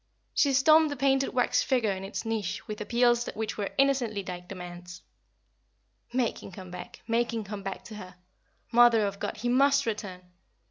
[0.33, 4.47] She stormed the painted wax figure in its niche with appeals which were innocently like
[4.47, 5.03] demands.
[6.11, 8.15] Make him come back make him come back to her.
[8.71, 10.23] Mother of God, he must return!